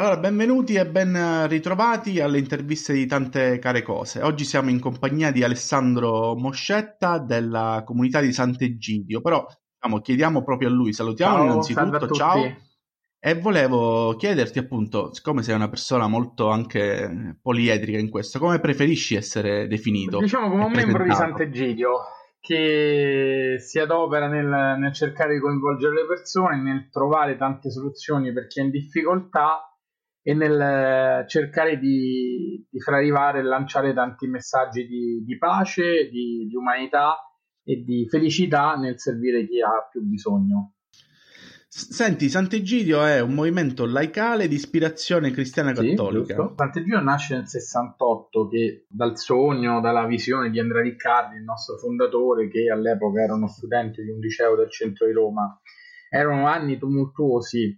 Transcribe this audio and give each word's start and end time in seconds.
Allora, 0.00 0.16
benvenuti 0.16 0.76
e 0.76 0.86
ben 0.86 1.46
ritrovati 1.46 2.20
alle 2.20 2.38
interviste 2.38 2.94
di 2.94 3.04
tante 3.04 3.58
care 3.58 3.82
cose. 3.82 4.22
Oggi 4.22 4.44
siamo 4.44 4.70
in 4.70 4.80
compagnia 4.80 5.30
di 5.30 5.44
Alessandro 5.44 6.34
Moscetta 6.36 7.18
della 7.18 7.82
comunità 7.84 8.20
di 8.20 8.32
Sant'Egidio, 8.32 9.20
però 9.20 9.44
diciamo, 9.78 10.00
chiediamo 10.00 10.42
proprio 10.42 10.68
a 10.68 10.70
lui, 10.70 10.94
salutiamo 10.94 11.34
Ciao, 11.34 11.44
innanzitutto, 11.44 12.08
ciao. 12.12 12.56
E 13.18 13.34
volevo 13.34 14.16
chiederti 14.16 14.58
appunto, 14.58 15.12
siccome 15.12 15.42
sei 15.42 15.54
una 15.54 15.68
persona 15.68 16.06
molto 16.08 16.48
anche 16.48 17.36
poliedrica 17.42 17.98
in 17.98 18.08
questo, 18.08 18.38
come 18.38 18.58
preferisci 18.58 19.16
essere 19.16 19.66
definito 19.66 20.16
Diciamo 20.16 20.48
come 20.48 20.64
un 20.64 20.72
membro 20.72 21.04
di? 21.04 21.12
Sant'Egidio 21.12 21.98
che 22.40 23.56
si 23.58 23.78
adopera 23.78 24.28
nel, 24.28 24.78
nel 24.78 24.94
cercare 24.94 25.34
di 25.34 25.40
coinvolgere 25.40 25.92
le 25.92 26.06
persone, 26.06 26.56
nel 26.56 26.88
trovare 26.88 27.36
tante 27.36 27.70
soluzioni 27.70 28.32
per 28.32 28.46
chi 28.46 28.60
è 28.60 28.62
in 28.62 28.70
difficoltà 28.70 29.69
e 30.30 30.34
nel 30.34 30.60
eh, 30.60 31.24
cercare 31.26 31.76
di, 31.76 32.64
di 32.70 32.80
far 32.80 32.94
arrivare 32.94 33.40
e 33.40 33.42
lanciare 33.42 33.92
tanti 33.92 34.28
messaggi 34.28 34.86
di, 34.86 35.24
di 35.24 35.36
pace, 35.36 36.08
di, 36.08 36.46
di 36.48 36.54
umanità 36.54 37.16
e 37.64 37.82
di 37.82 38.06
felicità 38.08 38.76
nel 38.76 39.00
servire 39.00 39.44
chi 39.48 39.60
ha 39.60 39.88
più 39.90 40.02
bisogno. 40.02 40.74
Senti, 41.66 42.28
Sant'Egidio 42.28 43.04
è 43.04 43.20
un 43.20 43.34
movimento 43.34 43.86
laicale 43.86 44.46
di 44.46 44.54
ispirazione 44.54 45.32
cristiana 45.32 45.74
Sì, 45.74 45.88
cattolica. 45.88 46.34
giusto. 46.36 46.54
Sant'Egidio 46.56 47.00
nasce 47.00 47.34
nel 47.34 47.48
68 47.48 48.46
che 48.46 48.86
dal 48.88 49.18
sogno, 49.18 49.80
dalla 49.80 50.06
visione 50.06 50.50
di 50.50 50.60
Andrea 50.60 50.82
Riccardi, 50.82 51.38
il 51.38 51.42
nostro 51.42 51.76
fondatore, 51.76 52.48
che 52.48 52.70
all'epoca 52.70 53.20
era 53.20 53.34
uno 53.34 53.48
studente 53.48 54.00
di 54.04 54.10
un 54.10 54.20
liceo 54.20 54.54
del 54.54 54.70
centro 54.70 55.06
di 55.06 55.12
Roma. 55.12 55.60
Erano 56.08 56.46
anni 56.46 56.78
tumultuosi 56.78 57.76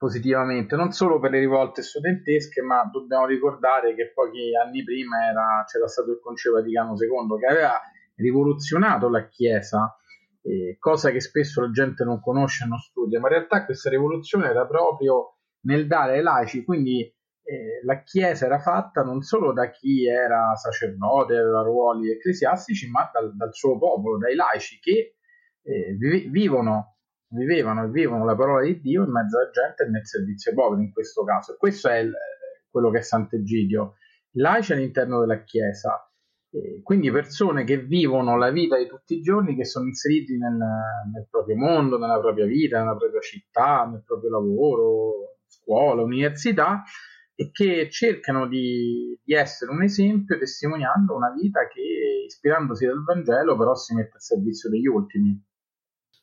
positivamente, 0.00 0.76
non 0.76 0.92
solo 0.92 1.20
per 1.20 1.30
le 1.30 1.40
rivolte 1.40 1.82
studentesche, 1.82 2.62
ma 2.62 2.88
dobbiamo 2.90 3.26
ricordare 3.26 3.94
che 3.94 4.12
pochi 4.14 4.56
anni 4.56 4.82
prima 4.82 5.28
era- 5.28 5.62
c'era 5.66 5.86
stato 5.88 6.10
il 6.12 6.20
Concilio 6.22 6.56
Vaticano 6.56 6.96
II 6.96 7.38
che 7.38 7.46
aveva 7.46 7.78
rivoluzionato 8.16 9.10
la 9.10 9.28
Chiesa 9.28 9.94
eh, 10.42 10.78
cosa 10.78 11.10
che 11.10 11.20
spesso 11.20 11.60
la 11.60 11.70
gente 11.70 12.02
non 12.02 12.18
conosce 12.18 12.64
e 12.64 12.68
non 12.68 12.78
studia, 12.78 13.20
ma 13.20 13.28
in 13.28 13.34
realtà 13.34 13.66
questa 13.66 13.90
rivoluzione 13.90 14.48
era 14.48 14.66
proprio 14.66 15.36
nel 15.66 15.86
dare 15.86 16.14
ai 16.16 16.22
laici, 16.22 16.64
quindi 16.64 17.00
eh, 17.02 17.84
la 17.84 18.02
Chiesa 18.02 18.46
era 18.46 18.58
fatta 18.58 19.02
non 19.02 19.20
solo 19.20 19.52
da 19.52 19.70
chi 19.70 20.06
era 20.06 20.54
sacerdote, 20.56 21.36
aveva 21.36 21.60
ruoli 21.60 22.10
ecclesiastici, 22.10 22.88
ma 22.88 23.10
dal, 23.12 23.36
dal 23.36 23.52
suo 23.52 23.76
popolo, 23.76 24.16
dai 24.16 24.34
laici 24.34 24.78
che 24.80 25.16
eh, 25.62 25.92
vive- 25.98 26.30
vivono, 26.30 26.99
vivevano 27.30 27.84
e 27.84 27.90
vivono 27.90 28.24
la 28.24 28.34
parola 28.34 28.64
di 28.64 28.80
Dio 28.80 29.04
in 29.04 29.10
mezzo 29.10 29.38
alla 29.38 29.50
gente 29.50 29.84
e 29.84 29.88
nel 29.88 30.06
servizio 30.06 30.50
ai 30.50 30.56
poveri 30.56 30.82
in 30.84 30.92
questo 30.92 31.24
caso. 31.24 31.54
E 31.54 31.56
questo 31.56 31.88
è 31.88 31.98
il- 31.98 32.14
quello 32.70 32.90
che 32.90 32.98
è 32.98 33.02
Sant'Egidio. 33.02 33.94
Laici 34.34 34.72
all'interno 34.72 35.20
della 35.20 35.42
Chiesa, 35.42 36.08
eh, 36.52 36.80
quindi 36.82 37.10
persone 37.10 37.64
che 37.64 37.78
vivono 37.78 38.36
la 38.36 38.50
vita 38.50 38.76
di 38.76 38.86
tutti 38.86 39.14
i 39.14 39.20
giorni, 39.20 39.56
che 39.56 39.64
sono 39.64 39.86
inseriti 39.86 40.36
nel, 40.36 40.56
nel 41.12 41.26
proprio 41.28 41.56
mondo, 41.56 41.98
nella 41.98 42.20
propria 42.20 42.46
vita, 42.46 42.78
nella 42.78 42.96
propria 42.96 43.20
città, 43.20 43.88
nel 43.90 44.02
proprio 44.04 44.30
lavoro, 44.30 45.38
scuola, 45.46 46.02
università 46.02 46.82
e 47.34 47.50
che 47.50 47.88
cercano 47.90 48.46
di, 48.46 49.18
di 49.22 49.34
essere 49.34 49.70
un 49.72 49.82
esempio 49.82 50.38
testimoniando 50.38 51.16
una 51.16 51.32
vita 51.32 51.66
che 51.68 52.24
ispirandosi 52.26 52.86
dal 52.86 53.02
Vangelo 53.02 53.56
però 53.56 53.74
si 53.74 53.94
mette 53.94 54.16
a 54.16 54.20
servizio 54.20 54.68
degli 54.68 54.86
ultimi. 54.86 55.42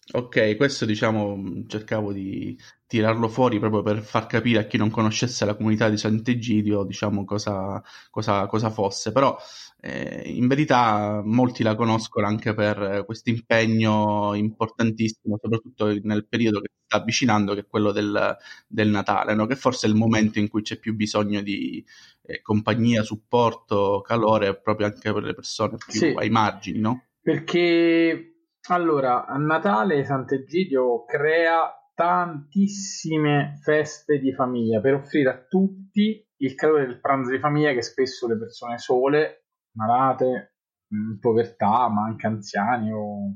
Ok, 0.09 0.55
questo 0.55 0.85
diciamo 0.85 1.65
cercavo 1.67 2.13
di 2.13 2.57
tirarlo 2.87 3.27
fuori 3.27 3.59
proprio 3.59 3.81
per 3.81 3.99
far 4.01 4.25
capire 4.25 4.59
a 4.59 4.63
chi 4.65 4.77
non 4.77 4.89
conoscesse 4.89 5.43
la 5.43 5.53
comunità 5.55 5.89
di 5.89 5.97
Sant'Egidio, 5.97 6.85
diciamo 6.85 7.25
cosa, 7.25 7.83
cosa, 8.09 8.45
cosa 8.47 8.69
fosse, 8.69 9.11
però 9.11 9.37
eh, 9.81 10.23
in 10.33 10.47
verità 10.47 11.21
molti 11.25 11.61
la 11.61 11.75
conoscono 11.75 12.25
anche 12.25 12.53
per 12.53 13.03
questo 13.05 13.29
impegno 13.31 14.33
importantissimo, 14.33 15.37
soprattutto 15.41 15.87
nel 16.03 16.25
periodo 16.25 16.61
che 16.61 16.69
si 16.73 16.83
sta 16.85 16.97
avvicinando, 16.97 17.53
che 17.53 17.59
è 17.61 17.67
quello 17.67 17.91
del, 17.91 18.37
del 18.65 18.87
Natale, 18.87 19.35
no? 19.35 19.45
Che 19.45 19.57
forse 19.57 19.87
è 19.87 19.89
il 19.89 19.95
momento 19.97 20.39
in 20.39 20.47
cui 20.47 20.61
c'è 20.61 20.77
più 20.79 20.95
bisogno 20.95 21.41
di 21.41 21.83
eh, 22.21 22.41
compagnia, 22.41 23.03
supporto, 23.03 23.99
calore, 23.99 24.57
proprio 24.57 24.87
anche 24.87 25.11
per 25.11 25.23
le 25.23 25.33
persone 25.33 25.75
più 25.85 25.99
Sì. 25.99 26.13
ai 26.15 26.29
margini, 26.29 26.79
no? 26.79 27.03
Perché 27.21 28.36
allora 28.69 29.25
a 29.25 29.37
Natale 29.37 30.03
Sant'Egidio 30.03 31.05
crea 31.05 31.71
tantissime 31.93 33.59
feste 33.63 34.19
di 34.19 34.33
famiglia 34.33 34.81
per 34.81 34.95
offrire 34.95 35.29
a 35.29 35.45
tutti 35.47 36.23
il 36.37 36.53
calore 36.53 36.85
del 36.85 36.99
pranzo 36.99 37.31
di 37.31 37.39
famiglia 37.39 37.73
che 37.73 37.81
spesso 37.81 38.27
le 38.27 38.37
persone 38.37 38.77
sole, 38.77 39.45
malate, 39.71 40.55
in 40.89 41.17
povertà, 41.19 41.89
ma 41.89 42.03
anche 42.03 42.27
anziani 42.27 42.91
o, 42.91 43.33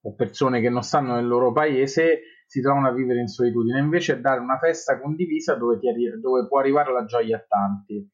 o 0.00 0.14
persone 0.14 0.60
che 0.60 0.70
non 0.70 0.82
stanno 0.82 1.14
nel 1.14 1.26
loro 1.26 1.52
paese 1.52 2.20
si 2.46 2.62
trovano 2.62 2.88
a 2.88 2.92
vivere 2.92 3.20
in 3.20 3.28
solitudine. 3.28 3.78
Invece 3.78 4.14
è 4.14 4.20
dare 4.20 4.40
una 4.40 4.58
festa 4.58 4.98
condivisa 4.98 5.54
dove, 5.54 5.76
arri- 5.86 6.18
dove 6.18 6.46
può 6.46 6.60
arrivare 6.60 6.92
la 6.92 7.04
gioia 7.04 7.36
a 7.36 7.44
tanti. 7.46 8.08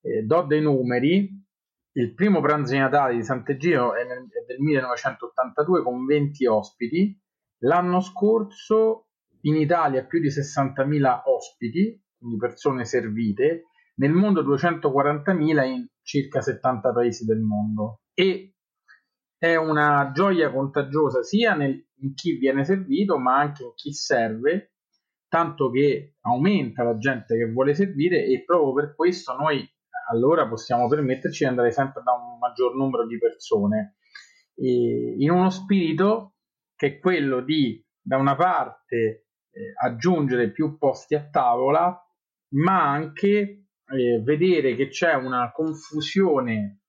Eh, 0.00 0.22
do 0.22 0.42
dei 0.42 0.62
numeri, 0.62 1.28
il 1.92 2.14
primo 2.14 2.40
pranzo 2.40 2.72
di 2.72 2.78
Natale 2.78 3.16
di 3.16 3.22
Sant'Egidio 3.22 3.94
è, 3.94 4.04
nel- 4.04 4.28
è 4.30 4.44
del 4.46 4.60
1982 4.60 5.82
con 5.82 6.04
20 6.04 6.46
ospiti. 6.46 7.18
L'anno 7.64 8.00
scorso 8.00 9.08
in 9.42 9.56
Italia 9.56 10.04
più 10.04 10.20
di 10.20 10.30
60.000 10.30 11.22
ospiti, 11.26 12.00
quindi 12.16 12.36
persone 12.36 12.84
servite, 12.84 13.64
nel 13.96 14.12
mondo 14.12 14.42
240.000 14.42 15.64
in 15.64 15.86
circa 16.02 16.40
70 16.40 16.92
paesi 16.92 17.24
del 17.24 17.40
mondo. 17.40 18.00
E 18.14 18.54
è 19.36 19.56
una 19.56 20.10
gioia 20.12 20.50
contagiosa 20.52 21.22
sia 21.22 21.54
nel- 21.54 21.86
in 22.02 22.14
chi 22.14 22.36
viene 22.36 22.64
servito, 22.64 23.18
ma 23.18 23.38
anche 23.38 23.64
in 23.64 23.72
chi 23.74 23.92
serve, 23.92 24.74
tanto 25.28 25.70
che 25.70 26.16
aumenta 26.20 26.82
la 26.82 26.96
gente 26.96 27.36
che 27.36 27.50
vuole 27.50 27.74
servire 27.74 28.24
e 28.24 28.42
proprio 28.44 28.72
per 28.74 28.94
questo 28.94 29.34
noi 29.36 29.66
allora 30.10 30.46
possiamo 30.48 30.88
permetterci 30.88 31.44
di 31.44 31.50
andare 31.50 31.70
sempre 31.70 32.02
da 32.02 32.12
un 32.12 32.38
maggior 32.38 32.74
numero 32.74 33.06
di 33.06 33.18
persone. 33.18 33.96
E 34.54 35.14
in 35.18 35.30
uno 35.30 35.50
spirito 35.50 36.34
che 36.74 36.86
è 36.86 36.98
quello 36.98 37.40
di 37.40 37.82
da 38.02 38.16
una 38.16 38.34
parte 38.34 38.96
eh, 39.50 39.72
aggiungere 39.82 40.50
più 40.50 40.78
posti 40.78 41.14
a 41.14 41.28
tavola 41.28 41.96
ma 42.52 42.90
anche 42.90 43.28
eh, 43.28 44.20
vedere 44.22 44.74
che 44.74 44.88
c'è 44.88 45.14
una 45.14 45.52
confusione 45.52 46.80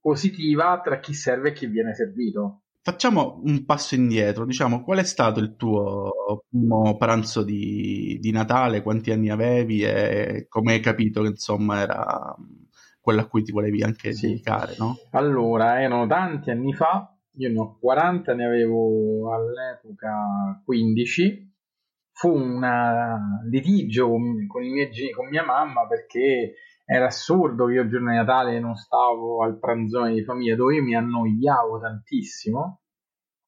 positiva 0.00 0.80
tra 0.82 0.98
chi 0.98 1.14
serve 1.14 1.50
e 1.50 1.52
chi 1.52 1.66
viene 1.66 1.94
servito 1.94 2.63
Facciamo 2.86 3.40
un 3.44 3.64
passo 3.64 3.94
indietro, 3.94 4.44
diciamo, 4.44 4.82
qual 4.84 4.98
è 4.98 5.04
stato 5.04 5.40
il 5.40 5.56
tuo 5.56 6.44
primo 6.50 6.96
pranzo 6.98 7.42
di, 7.42 8.18
di 8.20 8.30
Natale, 8.30 8.82
quanti 8.82 9.10
anni 9.10 9.30
avevi 9.30 9.82
e 9.82 10.44
come 10.50 10.74
hai 10.74 10.80
capito 10.80 11.22
che 11.22 11.28
insomma 11.28 11.80
era 11.80 12.34
mh, 12.36 12.66
quello 13.00 13.22
a 13.22 13.26
cui 13.26 13.42
ti 13.42 13.52
volevi 13.52 13.82
anche 13.82 14.12
Sì. 14.12 14.26
dedicare, 14.26 14.74
no? 14.76 14.96
Allora, 15.12 15.80
erano 15.80 16.06
tanti 16.06 16.50
anni 16.50 16.74
fa, 16.74 17.10
io 17.36 17.48
ne 17.50 17.58
ho 17.58 17.78
40, 17.78 18.34
ne 18.34 18.44
avevo 18.44 19.32
all'epoca 19.32 20.60
15. 20.62 21.52
Fu 22.12 22.28
un 22.34 22.60
litigio 23.50 24.08
con, 24.08 24.46
con 24.46 24.62
geni- 24.62 25.10
con 25.10 25.28
mia 25.28 25.44
mamma 25.44 25.86
perché 25.86 26.54
era 26.84 27.06
assurdo 27.06 27.66
che 27.66 27.74
io 27.74 27.82
il 27.82 27.88
giorno 27.88 28.10
di 28.10 28.16
Natale 28.16 28.60
non 28.60 28.74
stavo 28.74 29.42
al 29.42 29.58
pranzone 29.58 30.12
di 30.12 30.22
famiglia 30.22 30.54
dove 30.54 30.76
io 30.76 30.82
mi 30.82 30.94
annoiavo 30.94 31.80
tantissimo 31.80 32.80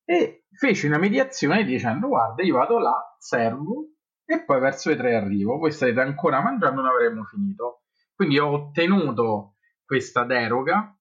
e 0.05 0.45
feci 0.51 0.87
una 0.87 0.99
mediazione 0.99 1.65
dicendo 1.65 2.09
guarda 2.09 2.43
io 2.43 2.57
vado 2.57 2.79
là, 2.79 3.17
servo 3.19 3.91
e 4.25 4.45
poi 4.45 4.61
verso 4.61 4.89
le 4.91 4.97
tre 4.97 5.15
arrivo, 5.15 5.57
voi 5.57 5.71
starete 5.71 6.01
ancora 6.01 6.43
mangiando 6.43 6.81
non 6.81 6.91
avremo 6.91 7.25
finito. 7.25 7.83
Quindi 8.15 8.39
ho 8.39 8.49
ottenuto 8.49 9.57
questa 9.85 10.25
deroga, 10.25 10.97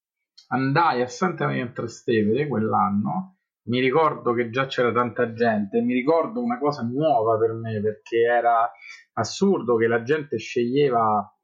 andai 0.50 1.02
a 1.02 1.08
Santa 1.08 1.46
Maria 1.46 1.64
in 1.64 1.74
Trastevere 1.74 2.48
quell'anno, 2.48 3.38
mi 3.68 3.80
ricordo 3.80 4.34
che 4.34 4.50
già 4.50 4.68
c'era 4.68 4.92
tanta 4.92 5.34
gente, 5.34 5.82
mi 5.82 5.94
ricordo 5.94 6.42
una 6.42 6.60
cosa 6.60 6.84
nuova 6.84 7.38
per 7.38 7.54
me 7.54 7.82
perché 7.82 8.20
era 8.20 8.70
assurdo 9.14 9.76
che 9.76 9.88
la 9.88 10.04
gente 10.04 10.38
sceglieva 10.38 11.35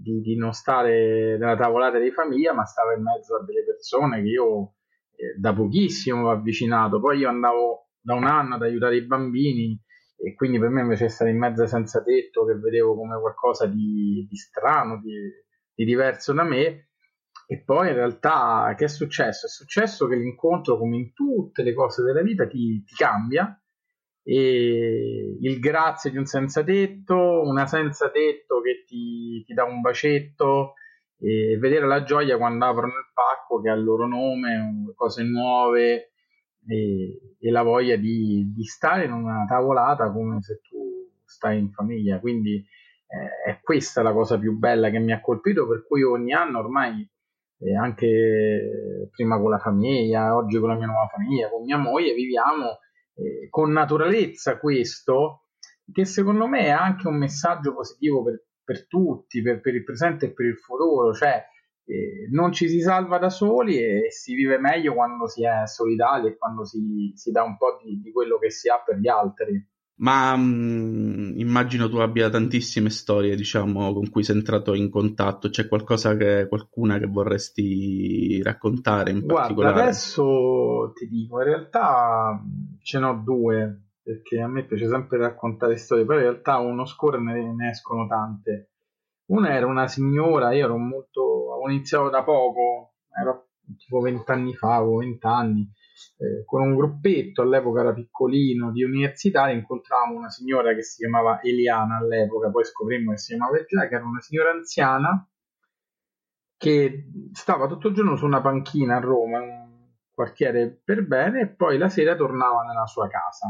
di, 0.00 0.20
di 0.20 0.36
non 0.36 0.52
stare 0.52 1.36
nella 1.38 1.56
tavolata 1.56 1.98
di 1.98 2.10
famiglia, 2.10 2.52
ma 2.52 2.64
stava 2.64 2.94
in 2.94 3.02
mezzo 3.02 3.36
a 3.36 3.44
delle 3.44 3.64
persone 3.64 4.22
che 4.22 4.28
io 4.28 4.74
eh, 5.12 5.38
da 5.38 5.52
pochissimo 5.52 6.26
ho 6.26 6.30
avvicinato. 6.30 7.00
Poi 7.00 7.18
io 7.18 7.28
andavo 7.28 7.88
da 8.00 8.14
un 8.14 8.24
anno 8.24 8.54
ad 8.54 8.62
aiutare 8.62 8.96
i 8.96 9.06
bambini 9.06 9.78
e 10.16 10.34
quindi 10.34 10.58
per 10.58 10.68
me 10.68 10.82
invece 10.82 11.08
stare 11.08 11.30
in 11.30 11.38
mezzo 11.38 11.66
senza 11.66 12.02
tetto 12.02 12.44
che 12.44 12.54
vedevo 12.54 12.94
come 12.94 13.18
qualcosa 13.20 13.66
di, 13.66 14.26
di 14.28 14.36
strano, 14.36 15.00
di, 15.00 15.14
di 15.74 15.84
diverso 15.84 16.32
da 16.32 16.44
me. 16.44 16.88
E 17.46 17.62
poi 17.64 17.88
in 17.88 17.94
realtà 17.94 18.72
che 18.76 18.84
è 18.84 18.88
successo? 18.88 19.46
È 19.46 19.48
successo 19.48 20.06
che 20.06 20.14
l'incontro, 20.14 20.78
come 20.78 20.96
in 20.96 21.12
tutte 21.12 21.62
le 21.62 21.74
cose 21.74 22.02
della 22.02 22.22
vita, 22.22 22.46
ti, 22.46 22.84
ti 22.84 22.94
cambia 22.94 23.59
e 24.22 25.36
il 25.40 25.58
grazie 25.58 26.10
di 26.10 26.18
un 26.18 26.26
senza 26.26 26.62
tetto, 26.62 27.42
una 27.42 27.66
senza 27.66 28.10
tetto 28.10 28.60
che 28.60 28.84
ti, 28.86 29.42
ti 29.44 29.54
dà 29.54 29.64
un 29.64 29.80
bacetto 29.80 30.74
e 31.18 31.58
vedere 31.58 31.86
la 31.86 32.02
gioia 32.02 32.36
quando 32.36 32.64
aprono 32.64 32.94
il 32.94 33.10
pacco 33.12 33.60
che 33.60 33.68
ha 33.68 33.74
il 33.74 33.84
loro 33.84 34.06
nome, 34.06 34.92
cose 34.94 35.22
nuove 35.22 36.12
e, 36.66 37.36
e 37.38 37.50
la 37.50 37.62
voglia 37.62 37.96
di, 37.96 38.52
di, 38.54 38.64
stare 38.64 39.04
in 39.04 39.12
una 39.12 39.44
tavolata 39.46 40.10
come 40.10 40.40
se 40.40 40.60
tu 40.62 41.10
stai 41.24 41.58
in 41.58 41.70
famiglia. 41.70 42.20
Quindi 42.20 42.56
eh, 42.56 43.50
è 43.50 43.60
questa 43.60 44.02
la 44.02 44.12
cosa 44.12 44.38
più 44.38 44.56
bella 44.56 44.90
che 44.90 44.98
mi 44.98 45.12
ha 45.12 45.20
colpito, 45.20 45.66
per 45.66 45.86
cui 45.86 46.02
ogni 46.02 46.32
anno 46.32 46.58
ormai, 46.58 47.06
eh, 47.58 47.76
anche 47.76 49.08
prima 49.10 49.38
con 49.38 49.50
la 49.50 49.58
famiglia, 49.58 50.34
oggi 50.34 50.58
con 50.58 50.68
la 50.70 50.76
mia 50.76 50.86
nuova 50.86 51.08
famiglia, 51.08 51.50
con 51.50 51.64
mia 51.64 51.76
moglie, 51.76 52.14
viviamo 52.14 52.78
eh, 53.14 53.48
con 53.48 53.72
naturalezza 53.72 54.58
questo, 54.58 55.46
che 55.92 56.04
secondo 56.04 56.46
me 56.46 56.66
è 56.66 56.70
anche 56.70 57.08
un 57.08 57.16
messaggio 57.16 57.74
positivo 57.74 58.22
per, 58.22 58.44
per 58.64 58.86
tutti, 58.86 59.42
per, 59.42 59.60
per, 59.60 59.74
il 59.74 59.84
presente 59.84 60.26
e 60.26 60.32
per 60.32 60.46
il 60.46 60.56
futuro, 60.56 61.12
cioè 61.12 61.44
eh, 61.84 62.28
non 62.30 62.52
ci 62.52 62.68
si 62.68 62.80
salva 62.80 63.18
da 63.18 63.30
soli 63.30 63.78
e 63.78 64.10
si 64.10 64.34
vive 64.34 64.58
meglio 64.58 64.94
quando 64.94 65.26
si 65.26 65.44
è 65.44 65.66
solidali 65.66 66.28
e 66.28 66.36
quando 66.36 66.64
si, 66.64 67.12
si 67.14 67.30
dà 67.30 67.42
un 67.42 67.56
po' 67.56 67.80
di, 67.82 68.00
di 68.00 68.12
quello 68.12 68.38
che 68.38 68.50
si 68.50 68.68
ha 68.68 68.80
per 68.80 68.98
gli 68.98 69.08
altri. 69.08 69.68
Ma 70.00 70.34
mh, 70.34 70.42
mm, 70.42 71.38
immagino 71.38 71.88
tu 71.88 71.96
abbia 71.96 72.30
tantissime 72.30 72.88
storie, 72.88 73.36
diciamo, 73.36 73.92
con 73.92 74.08
cui 74.08 74.22
sei 74.22 74.36
entrato 74.36 74.74
in 74.74 74.88
contatto. 74.88 75.50
C'è 75.50 75.68
qualcosa 75.68 76.16
che, 76.16 76.46
qualcuna 76.48 76.98
che 76.98 77.06
vorresti 77.06 78.42
raccontare 78.42 79.10
in 79.10 79.20
Guarda, 79.20 79.40
particolare? 79.42 79.80
adesso 79.82 80.92
ti 80.94 81.06
dico, 81.06 81.38
in 81.38 81.44
realtà 81.44 82.42
ce 82.82 82.98
n'ho 82.98 83.20
due, 83.22 83.88
perché 84.02 84.40
a 84.40 84.48
me 84.48 84.64
piace 84.64 84.88
sempre 84.88 85.18
raccontare 85.18 85.76
storie, 85.76 86.06
però 86.06 86.18
in 86.18 86.24
realtà 86.24 86.56
uno 86.58 86.86
scorre 86.86 87.20
ne, 87.20 87.54
ne 87.54 87.70
escono 87.70 88.06
tante. 88.06 88.70
Una 89.26 89.54
era 89.54 89.66
una 89.66 89.86
signora, 89.86 90.52
io 90.52 90.64
ero 90.64 90.78
molto, 90.78 91.52
avevo 91.52 91.70
iniziato 91.70 92.08
da 92.08 92.24
poco, 92.24 92.94
ero 93.20 93.48
tipo 93.76 94.00
vent'anni 94.00 94.54
fa, 94.54 94.76
avevo 94.76 94.96
vent'anni 94.96 95.70
eh, 96.18 96.44
con 96.44 96.62
un 96.62 96.74
gruppetto, 96.74 97.42
all'epoca 97.42 97.80
era 97.80 97.92
piccolino, 97.92 98.70
di 98.72 98.82
università, 98.82 99.50
incontravamo 99.50 100.16
una 100.16 100.30
signora 100.30 100.74
che 100.74 100.82
si 100.82 100.98
chiamava 100.98 101.40
Eliana 101.42 101.96
all'epoca, 101.98 102.50
poi 102.50 102.64
scoprimmo 102.64 103.12
che 103.12 103.18
si 103.18 103.34
chiamava 103.34 103.64
Già, 103.64 103.88
che 103.88 103.94
era 103.94 104.04
una 104.04 104.20
signora 104.20 104.50
anziana 104.50 105.28
che 106.56 107.06
stava 107.32 107.66
tutto 107.66 107.88
il 107.88 107.94
giorno 107.94 108.16
su 108.16 108.26
una 108.26 108.42
panchina 108.42 108.96
a 108.96 109.00
Roma, 109.00 109.40
un 109.40 109.92
quartiere 110.12 110.80
per 110.84 111.06
bene, 111.06 111.40
e 111.40 111.48
poi 111.48 111.78
la 111.78 111.88
sera 111.88 112.14
tornava 112.14 112.62
nella 112.64 112.86
sua 112.86 113.08
casa. 113.08 113.46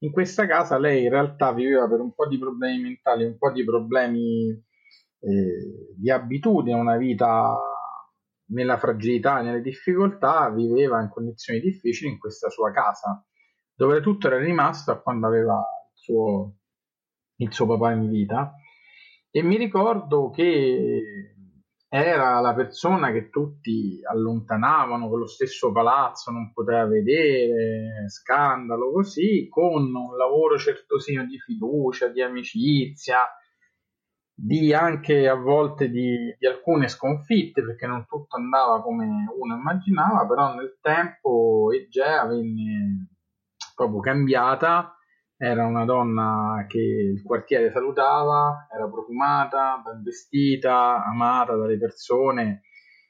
In 0.00 0.10
questa 0.10 0.46
casa 0.46 0.78
lei 0.78 1.04
in 1.04 1.10
realtà 1.10 1.52
viveva 1.52 1.88
per 1.88 2.00
un 2.00 2.12
po' 2.12 2.26
di 2.26 2.38
problemi 2.38 2.82
mentali, 2.82 3.24
un 3.24 3.38
po' 3.38 3.50
di 3.52 3.64
problemi 3.64 4.50
eh, 4.50 5.94
di 5.96 6.10
abitudine, 6.10 6.78
una 6.78 6.96
vita 6.98 7.56
nella 8.52 8.78
fragilità 8.78 9.40
nelle 9.40 9.60
difficoltà 9.60 10.50
viveva 10.50 11.00
in 11.00 11.08
condizioni 11.08 11.60
difficili 11.60 12.12
in 12.12 12.18
questa 12.18 12.48
sua 12.48 12.70
casa, 12.70 13.24
dove 13.74 14.00
tutto 14.00 14.26
era 14.26 14.38
rimasto 14.38 14.90
a 14.90 15.00
quando 15.00 15.26
aveva 15.26 15.54
il 15.56 15.98
suo, 15.98 16.56
il 17.36 17.52
suo 17.52 17.66
papà 17.66 17.92
in 17.92 18.08
vita. 18.08 18.54
E 19.30 19.42
mi 19.42 19.56
ricordo 19.56 20.30
che 20.30 21.00
era 21.88 22.40
la 22.40 22.54
persona 22.54 23.12
che 23.12 23.28
tutti 23.28 24.00
allontanavano, 24.02 25.08
con 25.08 25.18
lo 25.18 25.26
stesso 25.26 25.72
palazzo 25.72 26.30
non 26.30 26.52
poteva 26.52 26.86
vedere, 26.86 28.08
scandalo 28.08 28.92
così, 28.92 29.46
con 29.48 29.94
un 29.94 30.16
lavoro 30.16 30.58
certosino 30.58 31.26
di 31.26 31.38
fiducia, 31.38 32.08
di 32.08 32.22
amicizia, 32.22 33.26
di 34.34 34.72
anche 34.72 35.28
a 35.28 35.34
volte 35.34 35.88
di, 35.90 36.34
di, 36.38 36.46
alcune 36.46 36.88
sconfitte 36.88 37.62
perché 37.62 37.86
non 37.86 38.06
tutto 38.06 38.36
andava 38.36 38.82
come 38.82 39.06
uno 39.06 39.54
immaginava 39.54 40.26
però 40.26 40.54
nel 40.54 40.78
tempo 40.80 41.68
Egea 41.72 42.26
venne 42.26 43.08
proprio 43.74 44.00
cambiata 44.00 44.96
era 45.44 45.66
una 45.66 45.84
donna 45.84 46.66
che 46.68 46.78
il 46.78 47.20
quartiere 47.24 47.72
salutava 47.72 48.68
era 48.72 48.88
profumata, 48.88 49.82
ben 49.84 50.00
vestita, 50.00 51.04
amata 51.04 51.56
dalle 51.56 51.78
persone. 51.78 52.62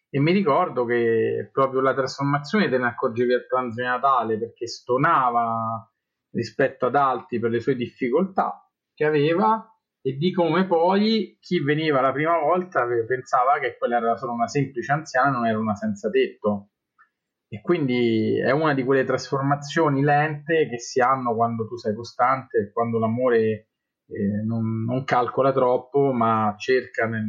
E 0.09 0.19
mi 0.19 0.33
ricordo 0.33 0.87
che 0.87 1.51
proprio 1.53 1.83
la 1.83 1.93
trasformazione 1.93 2.71
te 2.71 2.79
ne 2.79 2.87
accorgevi 2.87 3.35
al 3.35 3.47
pranzo 3.47 3.83
di 3.83 3.87
Natale 3.87 4.39
perché 4.39 4.67
stonava 4.67 5.87
rispetto 6.31 6.87
ad 6.87 6.95
altri 6.95 7.39
per 7.39 7.51
le 7.51 7.61
sue 7.61 7.75
difficoltà 7.75 8.67
che 8.95 9.05
aveva 9.05 9.71
e 10.05 10.17
di 10.17 10.33
come 10.33 10.67
poi 10.67 11.39
chi 11.41 11.63
veniva 11.63 12.01
la 12.01 12.11
prima 12.11 12.37
volta 12.37 12.85
pensava 13.07 13.61
che 13.61 13.77
quella 13.79 13.99
era 13.99 14.17
solo 14.17 14.33
una 14.33 14.49
semplice 14.49 14.91
anziana, 14.91 15.31
non 15.31 15.47
era 15.47 15.59
una 15.59 15.77
senza 15.77 16.11
tetto. 16.11 16.71
E 17.49 17.61
quindi 17.61 18.37
è 18.41 18.51
una 18.51 18.75
di 18.75 18.83
quelle 18.83 19.05
trasformazioni 19.05 20.03
lente 20.03 20.69
che 20.69 20.79
si 20.79 21.01
hanno 21.01 21.35
quando 21.37 21.69
tu 21.69 21.77
sei 21.77 21.95
costante, 21.95 22.71
quando 22.73 22.99
l'amore 22.99 23.69
eh, 24.09 24.43
non, 24.45 24.85
non, 24.85 25.05
calcola 25.05 25.53
troppo, 25.53 26.13
ma 26.13 26.55
cerca 26.59 27.07
nel, 27.07 27.27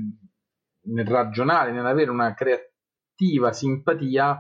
nel 0.86 1.06
ragionare, 1.06 1.74
nell'avere 1.74 2.10
una 2.10 2.34
creativa 2.34 3.52
simpatia, 3.52 4.40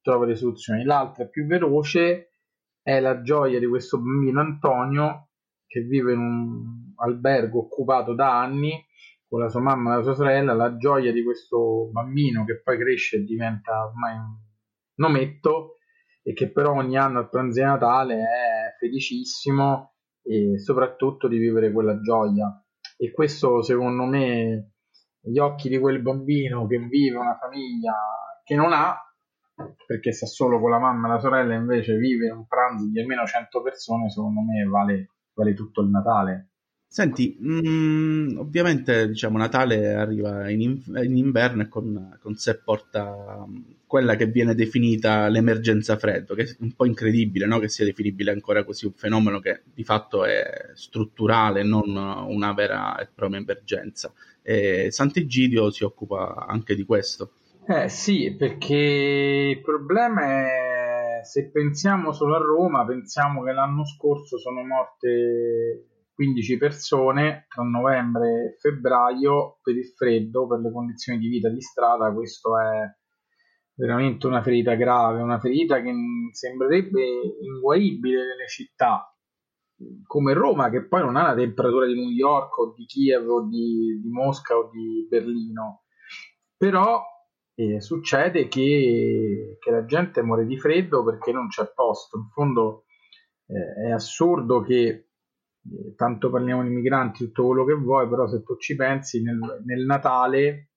trova 0.00 0.26
le 0.26 0.36
soluzioni. 0.36 0.84
L'altra 0.84 1.26
più 1.26 1.46
veloce 1.46 2.34
è 2.80 3.00
la 3.00 3.22
gioia 3.22 3.58
di 3.58 3.66
questo 3.66 3.98
bambino 3.98 4.40
Antonio 4.40 5.30
che 5.72 5.80
vive 5.80 6.12
in 6.12 6.18
un 6.18 6.92
albergo 6.96 7.60
occupato 7.60 8.14
da 8.14 8.38
anni 8.38 8.72
con 9.26 9.40
la 9.40 9.48
sua 9.48 9.62
mamma 9.62 9.94
e 9.94 9.96
la 9.96 10.02
sua 10.02 10.14
sorella, 10.14 10.52
la 10.52 10.76
gioia 10.76 11.12
di 11.12 11.24
questo 11.24 11.88
bambino 11.90 12.44
che 12.44 12.60
poi 12.60 12.76
cresce 12.76 13.16
e 13.16 13.24
diventa 13.24 13.86
ormai 13.86 14.16
un 14.16 14.36
nometto 14.96 15.78
e 16.22 16.34
che 16.34 16.52
però 16.52 16.74
ogni 16.74 16.98
anno 16.98 17.20
al 17.20 17.30
pranzo 17.30 17.60
di 17.60 17.64
Natale 17.64 18.16
è 18.16 18.76
felicissimo 18.78 19.94
e 20.22 20.58
soprattutto 20.58 21.26
di 21.26 21.38
vivere 21.38 21.72
quella 21.72 21.98
gioia. 22.00 22.62
E 22.98 23.10
questo 23.10 23.62
secondo 23.62 24.04
me 24.04 24.72
gli 25.22 25.38
occhi 25.38 25.70
di 25.70 25.78
quel 25.78 26.02
bambino 26.02 26.66
che 26.66 26.76
vive 26.76 27.16
una 27.16 27.38
famiglia 27.40 27.94
che 28.44 28.54
non 28.54 28.74
ha, 28.74 28.94
perché 29.86 30.12
sta 30.12 30.26
solo 30.26 30.60
con 30.60 30.70
la 30.70 30.78
mamma 30.78 31.08
e 31.08 31.12
la 31.12 31.18
sorella, 31.18 31.54
invece 31.54 31.96
vive 31.96 32.30
un 32.30 32.46
pranzo 32.46 32.86
di 32.90 33.00
almeno 33.00 33.24
100 33.24 33.62
persone, 33.62 34.10
secondo 34.10 34.40
me 34.42 34.62
vale 34.64 35.11
vale 35.34 35.54
tutto 35.54 35.80
il 35.80 35.88
Natale. 35.88 36.48
Senti, 36.92 37.38
mh, 37.40 37.68
mm, 37.68 38.38
ovviamente 38.38 39.08
diciamo 39.08 39.38
Natale 39.38 39.94
arriva 39.94 40.50
in, 40.50 40.78
in 41.02 41.16
inverno 41.16 41.62
e 41.62 41.68
con, 41.68 42.18
con, 42.20 42.34
sé 42.34 42.58
porta 42.58 43.46
mm, 43.48 43.60
quella 43.86 44.14
che 44.14 44.26
viene 44.26 44.54
definita 44.54 45.28
l'emergenza 45.28 45.96
freddo, 45.96 46.34
che 46.34 46.42
è 46.42 46.56
un 46.58 46.72
po' 46.72 46.84
incredibile 46.84 47.46
no? 47.46 47.58
che 47.60 47.70
sia 47.70 47.86
definibile 47.86 48.30
ancora 48.30 48.62
così 48.62 48.84
un 48.84 48.92
fenomeno 48.92 49.40
che 49.40 49.62
di 49.72 49.84
fatto 49.84 50.26
è 50.26 50.72
strutturale, 50.74 51.62
non 51.62 51.96
una 51.96 52.52
vera 52.52 52.98
e 52.98 53.08
propria 53.14 53.40
emergenza. 53.40 54.12
E 54.42 54.88
Sant'Egidio 54.90 55.70
si 55.70 55.84
occupa 55.84 56.44
anche 56.46 56.74
di 56.74 56.84
questo. 56.84 57.32
Eh 57.66 57.88
sì, 57.88 58.34
perché 58.36 59.54
il 59.56 59.62
problema 59.62 60.24
è 60.24 60.71
se 61.24 61.50
pensiamo 61.50 62.12
solo 62.12 62.36
a 62.36 62.38
Roma, 62.38 62.84
pensiamo 62.84 63.42
che 63.42 63.52
l'anno 63.52 63.84
scorso 63.84 64.38
sono 64.38 64.64
morte 64.64 65.88
15 66.14 66.58
persone 66.58 67.46
tra 67.48 67.62
novembre 67.62 68.28
e 68.28 68.56
febbraio 68.58 69.58
per 69.62 69.76
il 69.76 69.86
freddo, 69.86 70.46
per 70.46 70.60
le 70.60 70.70
condizioni 70.70 71.18
di 71.18 71.28
vita 71.28 71.48
di 71.48 71.60
strada. 71.60 72.12
Questo 72.12 72.58
è 72.60 72.80
veramente 73.74 74.26
una 74.26 74.42
ferita 74.42 74.74
grave, 74.74 75.22
una 75.22 75.40
ferita 75.40 75.80
che 75.80 75.92
sembrerebbe 76.32 77.02
inguaribile 77.40 78.26
nelle 78.26 78.48
città 78.48 79.06
come 80.06 80.32
Roma, 80.32 80.70
che 80.70 80.86
poi 80.86 81.00
non 81.00 81.16
ha 81.16 81.22
la 81.22 81.34
temperatura 81.34 81.86
di 81.86 81.94
New 81.94 82.10
York 82.10 82.56
o 82.58 82.72
di 82.72 82.84
Kiev 82.84 83.28
o 83.28 83.48
di, 83.48 84.00
di 84.00 84.08
Mosca 84.08 84.56
o 84.56 84.70
di 84.70 85.06
Berlino. 85.08 85.84
Però 86.56 87.02
e 87.54 87.80
succede 87.80 88.48
che, 88.48 89.58
che, 89.60 89.70
la 89.70 89.84
gente 89.84 90.22
muore 90.22 90.46
di 90.46 90.58
freddo 90.58 91.04
perché 91.04 91.32
non 91.32 91.48
c'è 91.48 91.70
posto. 91.74 92.18
In 92.18 92.28
fondo 92.30 92.84
eh, 93.46 93.88
è 93.88 93.90
assurdo 93.90 94.62
che 94.62 94.86
eh, 94.86 95.94
tanto 95.96 96.30
parliamo 96.30 96.62
di 96.62 96.70
migranti, 96.70 97.26
tutto 97.26 97.46
quello 97.46 97.64
che 97.64 97.74
vuoi, 97.74 98.08
però 98.08 98.26
se 98.26 98.42
tu 98.42 98.56
ci 98.56 98.74
pensi 98.74 99.22
nel, 99.22 99.38
nel 99.64 99.84
Natale 99.84 100.70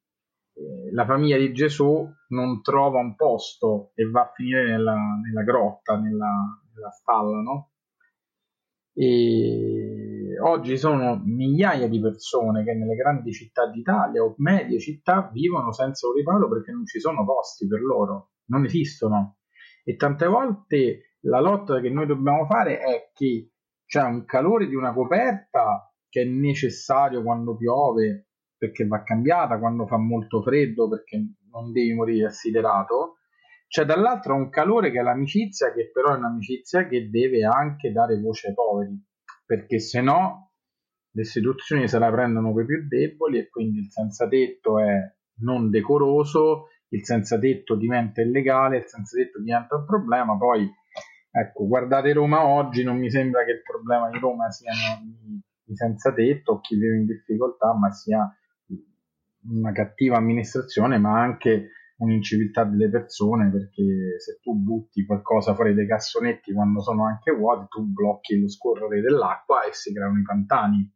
eh, 0.54 0.92
la 0.92 1.06
famiglia 1.06 1.38
di 1.38 1.54
Gesù 1.54 2.08
non 2.30 2.62
trova 2.62 3.00
un 3.00 3.16
posto 3.16 3.92
e 3.96 4.10
va 4.10 4.22
a 4.22 4.32
finire 4.34 4.70
nella, 4.70 4.96
nella 4.96 5.44
grotta, 5.44 5.98
nella, 5.98 6.32
nella 6.74 6.92
stalla, 6.92 7.42
no? 7.42 7.72
E 8.94 10.15
oggi 10.40 10.78
sono 10.78 11.22
migliaia 11.24 11.88
di 11.88 12.00
persone 12.00 12.64
che 12.64 12.74
nelle 12.74 12.96
grandi 12.96 13.32
città 13.32 13.70
d'Italia 13.70 14.24
o 14.24 14.36
medie 14.38 14.80
città 14.80 15.30
vivono 15.32 15.72
senza 15.72 16.08
un 16.08 16.14
riparo 16.14 16.50
perché 16.50 16.72
non 16.72 16.86
ci 16.86 17.00
sono 17.00 17.26
posti 17.26 17.68
per 17.68 17.82
loro, 17.82 18.32
non 18.46 18.66
esistono. 18.66 19.38
E 19.84 19.96
tante 19.96 20.26
volte 20.26 21.18
la 21.22 21.40
lotta 21.40 21.80
che 21.80 21.90
noi 21.90 22.06
dobbiamo 22.06 22.46
fare 22.46 22.80
è 22.80 23.12
che 23.14 23.52
C'è 23.86 24.02
un 24.02 24.26
calore 24.26 24.68
di 24.68 24.74
una 24.76 24.94
coperta 24.94 25.94
che 26.10 26.24
è 26.24 26.26
necessario 26.26 27.22
quando 27.22 27.56
piove 27.56 28.30
perché 28.58 28.88
va 28.88 29.04
cambiata, 29.04 29.60
quando 29.60 29.86
fa 29.86 29.98
molto 29.98 30.42
freddo 30.42 30.90
perché 30.90 31.18
non 31.52 31.72
devi 31.72 31.94
morire 31.94 32.28
assiderato. 32.28 33.18
C'è 33.68 33.86
dall'altro 33.86 34.34
un 34.34 34.50
calore 34.50 34.92
che 34.92 35.00
è 35.00 35.04
l'amicizia, 35.04 35.72
che 35.72 35.92
però 35.92 36.14
è 36.14 36.18
un'amicizia 36.18 36.88
che 36.88 37.10
deve 37.10 37.46
anche 37.46 37.92
dare 37.92 38.20
voce 38.20 38.48
ai 38.48 38.54
poveri, 38.54 39.00
perché 39.46 39.80
se 39.80 40.02
no 40.02 40.52
le 41.12 41.22
istituzioni 41.22 41.88
se 41.88 41.98
la 42.00 42.12
prendono 42.12 42.52
quei 42.52 42.66
più 42.66 42.88
deboli 42.88 43.40
e 43.40 43.50
quindi 43.50 43.80
il 43.80 43.90
senza 43.90 44.28
tetto 44.28 44.80
è 44.80 45.00
non 45.38 45.70
decoroso, 45.70 46.68
il 46.90 47.06
senza 47.06 47.40
tetto 47.40 47.76
diventa 47.76 48.22
illegale, 48.22 48.78
il 48.78 48.86
senza 48.86 49.18
tetto 49.18 49.42
diventa 49.42 49.76
un 49.76 49.86
problema, 49.86 50.38
poi 50.38 50.70
ecco, 51.32 51.68
guardate 51.68 52.14
Roma 52.14 52.46
oggi, 52.46 52.84
non 52.84 52.98
mi 52.98 53.10
sembra 53.10 53.44
che 53.44 53.52
il 53.52 53.62
problema 53.62 54.10
di 54.10 54.20
Roma 54.20 54.50
siano 54.52 55.04
i 55.68 55.76
senza 55.76 56.14
tetto 56.14 56.54
o 56.54 56.60
chi 56.60 56.76
vive 56.76 56.98
in 56.98 57.06
difficoltà, 57.06 57.74
ma 57.74 57.92
sia 57.92 58.30
una 59.48 59.72
cattiva 59.72 60.18
amministrazione, 60.18 60.98
ma 60.98 61.22
anche 61.22 61.70
un'inciviltà 61.98 62.64
delle 62.66 62.90
persone, 62.90 63.50
perché 63.52 64.20
se 64.20 64.40
tu 64.42 64.54
butti 64.56 65.06
qualcosa 65.06 65.56
fuori 65.56 65.74
dai 65.74 65.88
cassonetti 65.88 66.54
quando 66.54 66.82
sono 66.82 67.06
anche 67.06 67.32
vuoti, 67.32 67.68
tu 67.70 67.84
blocchi 67.84 68.40
lo 68.40 68.50
scorrere 68.50 69.02
dell'acqua 69.02 69.64
e 69.64 69.74
si 69.74 69.94
creano 69.94 70.20
i 70.20 70.24
pantani. 70.24 70.94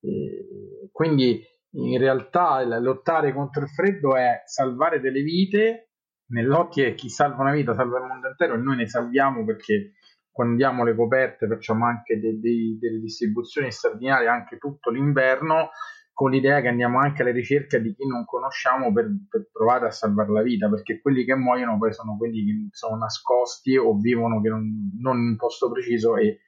E 0.00 0.88
quindi 0.92 1.42
in 1.72 1.98
realtà 1.98 2.62
lottare 2.78 3.32
contro 3.32 3.62
il 3.62 3.68
freddo 3.68 4.16
è 4.16 4.42
salvare 4.44 5.00
delle 5.00 5.22
vite, 5.22 5.90
nell'occhio 6.30 6.86
è 6.86 6.94
chi 6.94 7.08
salva 7.08 7.42
una 7.42 7.52
vita 7.52 7.74
salva 7.74 7.98
il 7.98 8.06
mondo 8.06 8.28
intero 8.28 8.54
e 8.54 8.58
noi 8.58 8.76
ne 8.76 8.88
salviamo 8.88 9.44
perché 9.44 9.92
quando 10.30 10.56
diamo 10.56 10.84
le 10.84 10.94
coperte 10.94 11.46
facciamo 11.48 11.86
anche 11.86 12.18
de- 12.18 12.38
de- 12.38 12.76
delle 12.78 13.00
distribuzioni 13.00 13.70
straordinarie 13.70 14.28
anche 14.28 14.58
tutto 14.58 14.90
l'inverno 14.90 15.70
con 16.20 16.32
l'idea 16.32 16.60
che 16.60 16.68
andiamo 16.68 16.98
anche 16.98 17.22
alla 17.22 17.32
ricerca 17.32 17.78
di 17.78 17.94
chi 17.94 18.06
non 18.06 18.26
conosciamo 18.26 18.92
per, 18.92 19.08
per, 19.26 19.48
provare 19.50 19.86
a 19.86 19.90
salvare 19.90 20.30
la 20.30 20.42
vita, 20.42 20.68
perché 20.68 21.00
quelli 21.00 21.24
che 21.24 21.34
muoiono 21.34 21.78
poi 21.78 21.94
sono 21.94 22.18
quelli 22.18 22.44
che 22.44 22.68
sono 22.72 22.98
nascosti 22.98 23.74
o 23.78 23.96
vivono 23.96 24.38
non, 24.38 24.90
non, 25.00 25.16
in 25.16 25.28
un 25.28 25.36
posto 25.36 25.70
preciso 25.70 26.18
e, 26.18 26.40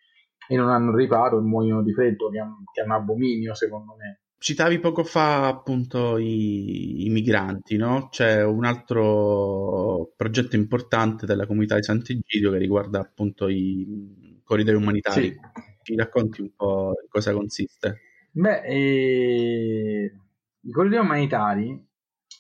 e, 0.47 0.57
non 0.57 0.69
hanno 0.69 0.95
riparo 0.95 1.38
e 1.38 1.41
muoiono 1.41 1.83
di 1.83 1.95
freddo, 1.95 2.29
che 2.29 2.37
è, 2.37 2.43
un, 2.43 2.64
che 2.71 2.83
è 2.83 2.85
un 2.85 2.91
abominio 2.91 3.55
secondo 3.55 3.97
me. 3.97 4.21
Citavi 4.37 4.79
poco 4.79 5.05
fa 5.05 5.47
appunto 5.47 6.19
i, 6.19 7.07
i, 7.07 7.09
migranti, 7.09 7.79
no? 7.79 8.09
C'è 8.11 8.45
un 8.45 8.67
altro 8.67 10.12
progetto 10.14 10.55
importante 10.55 11.25
della 11.25 11.47
comunità 11.47 11.76
di 11.76 11.83
Sant'Egidio 11.83 12.50
che 12.50 12.59
riguarda 12.59 13.00
appunto 13.00 13.49
i 13.49 14.38
corridoi 14.45 14.75
umanitari. 14.75 15.29
Sì. 15.29 15.41
Ti 15.83 15.97
racconti 15.97 16.43
un 16.43 16.50
po' 16.55 16.93
in 17.02 17.09
cosa 17.09 17.33
consiste? 17.33 18.12
Beh, 18.35 18.62
eh, 18.65 20.12
i 20.61 20.71
corridoi 20.71 21.01
umanitari 21.01 21.87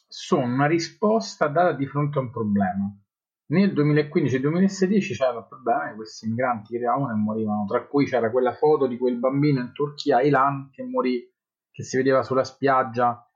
sono 0.08 0.44
una 0.44 0.66
risposta 0.66 1.48
data 1.48 1.72
di 1.72 1.86
fronte 1.86 2.18
a 2.18 2.22
un 2.22 2.30
problema. 2.30 2.96
Nel 3.46 3.74
2015-2016 3.74 5.14
c'era 5.14 5.38
il 5.38 5.46
problema 5.46 5.90
di 5.90 5.96
questi 5.96 6.26
migranti 6.28 6.70
che 6.70 6.76
arrivavano 6.76 7.12
e 7.12 7.16
morivano, 7.16 7.66
tra 7.66 7.86
cui 7.86 8.06
c'era 8.06 8.30
quella 8.30 8.54
foto 8.54 8.86
di 8.86 8.96
quel 8.96 9.18
bambino 9.18 9.60
in 9.60 9.72
Turchia, 9.72 10.22
Ilan, 10.22 10.70
che 10.70 10.82
morì, 10.82 11.30
che 11.70 11.82
si 11.82 11.98
vedeva 11.98 12.22
sulla 12.22 12.44
spiaggia, 12.44 13.28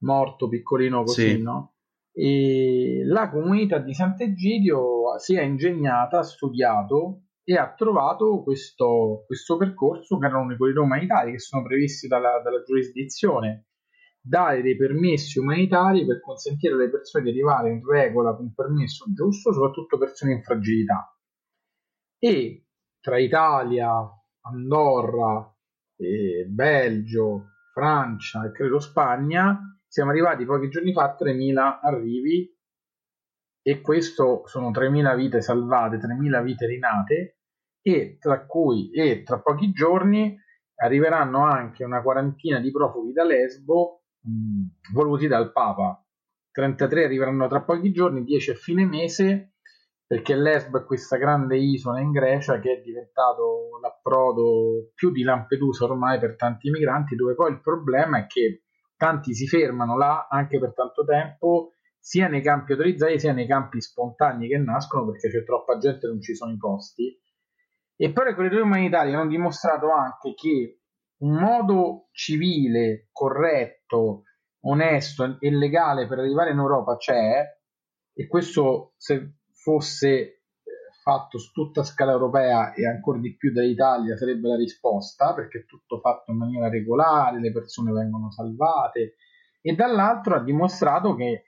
morto, 0.00 0.48
piccolino 0.48 1.04
così, 1.04 1.30
sì. 1.30 1.42
no? 1.42 1.76
E 2.12 3.04
la 3.06 3.30
comunità 3.30 3.78
di 3.78 3.94
Sant'Egidio 3.94 5.18
si 5.18 5.34
è 5.34 5.42
ingegnata, 5.42 6.18
ha 6.18 6.22
studiato 6.22 7.22
e 7.44 7.56
ha 7.56 7.72
trovato 7.74 8.42
questo, 8.42 9.24
questo 9.26 9.56
percorso 9.56 10.18
che 10.18 10.26
erano 10.26 10.52
i 10.52 10.56
corridoi 10.56 10.84
umanitari 10.84 11.32
che 11.32 11.38
sono 11.38 11.64
previsti 11.64 12.06
dalla, 12.06 12.40
dalla 12.42 12.62
giurisdizione 12.62 13.66
dare 14.24 14.62
dei 14.62 14.76
permessi 14.76 15.40
umanitari 15.40 16.06
per 16.06 16.20
consentire 16.20 16.74
alle 16.74 16.90
persone 16.90 17.24
di 17.24 17.30
arrivare 17.30 17.70
in 17.72 17.84
regola 17.84 18.36
con 18.36 18.54
permesso 18.54 19.06
giusto, 19.12 19.52
soprattutto 19.52 19.98
persone 19.98 20.34
in 20.34 20.42
fragilità. 20.42 21.12
E 22.18 22.66
tra 23.00 23.18
Italia, 23.18 23.90
Andorra, 24.42 25.52
eh, 25.96 26.44
Belgio, 26.48 27.46
Francia 27.72 28.44
e 28.44 28.52
credo 28.52 28.78
Spagna 28.78 29.58
siamo 29.88 30.10
arrivati 30.10 30.44
pochi 30.44 30.68
giorni 30.68 30.92
fa 30.92 31.04
a 31.04 31.16
3.000 31.18 31.80
arrivi 31.82 32.48
e 33.62 33.80
questo 33.80 34.42
sono 34.46 34.70
3.000 34.70 35.16
vite 35.16 35.40
salvate, 35.40 35.96
3.000 35.96 36.42
vite 36.42 36.66
rinate 36.66 37.36
e 37.80 38.18
tra 38.18 38.44
cui 38.44 38.90
e 38.90 39.22
tra 39.22 39.40
pochi 39.40 39.70
giorni 39.72 40.36
arriveranno 40.76 41.44
anche 41.44 41.84
una 41.84 42.02
quarantina 42.02 42.58
di 42.58 42.70
profughi 42.70 43.12
da 43.12 43.24
Lesbo 43.24 44.02
mh, 44.20 44.92
voluti 44.92 45.28
dal 45.28 45.52
Papa. 45.52 46.04
33 46.50 47.04
arriveranno 47.04 47.48
tra 47.48 47.62
pochi 47.62 47.92
giorni, 47.92 48.24
10 48.24 48.50
a 48.50 48.54
fine 48.54 48.84
mese 48.84 49.52
perché 50.12 50.34
Lesbo 50.34 50.78
è 50.78 50.84
questa 50.84 51.16
grande 51.16 51.56
isola 51.56 52.00
in 52.00 52.10
Grecia 52.10 52.58
che 52.58 52.72
è 52.72 52.80
diventato 52.82 53.78
l'approdo 53.80 54.90
più 54.94 55.10
di 55.10 55.22
Lampedusa 55.22 55.84
ormai 55.84 56.18
per 56.18 56.36
tanti 56.36 56.68
migranti, 56.68 57.16
dove 57.16 57.34
poi 57.34 57.52
il 57.52 57.62
problema 57.62 58.18
è 58.18 58.26
che 58.26 58.64
tanti 58.96 59.34
si 59.34 59.46
fermano 59.46 59.96
là 59.96 60.26
anche 60.28 60.58
per 60.58 60.74
tanto 60.74 61.04
tempo 61.04 61.72
sia 62.04 62.26
nei 62.26 62.42
campi 62.42 62.72
autorizzati 62.72 63.20
sia 63.20 63.32
nei 63.32 63.46
campi 63.46 63.80
spontanei 63.80 64.48
che 64.48 64.58
nascono 64.58 65.06
perché 65.06 65.30
c'è 65.30 65.44
troppa 65.44 65.78
gente 65.78 66.06
e 66.06 66.08
non 66.08 66.20
ci 66.20 66.34
sono 66.34 66.50
i 66.52 66.56
posti. 66.56 67.16
E 67.94 68.12
però 68.12 68.28
i 68.28 68.34
corridoi 68.34 68.62
umanitari 68.62 69.14
hanno 69.14 69.28
dimostrato 69.28 69.92
anche 69.92 70.34
che 70.34 70.80
un 71.18 71.34
modo 71.34 72.08
civile, 72.10 73.08
corretto, 73.12 74.24
onesto 74.62 75.38
e 75.38 75.50
legale 75.52 76.08
per 76.08 76.18
arrivare 76.18 76.50
in 76.50 76.58
Europa 76.58 76.96
c'è 76.96 77.44
e 78.12 78.26
questo 78.26 78.94
se 78.96 79.34
fosse 79.52 80.08
eh, 80.08 80.40
fatto 81.04 81.38
su 81.38 81.52
tutta 81.52 81.84
scala 81.84 82.10
europea 82.10 82.74
e 82.74 82.84
ancora 82.84 83.20
di 83.20 83.36
più 83.36 83.52
dall'Italia 83.52 84.16
sarebbe 84.16 84.48
la 84.48 84.56
risposta 84.56 85.34
perché 85.34 85.60
è 85.60 85.64
tutto 85.66 86.00
fatto 86.00 86.32
in 86.32 86.38
maniera 86.38 86.68
regolare, 86.68 87.38
le 87.38 87.52
persone 87.52 87.92
vengono 87.92 88.32
salvate 88.32 89.14
e 89.60 89.74
dall'altro 89.74 90.34
ha 90.34 90.42
dimostrato 90.42 91.14
che 91.14 91.44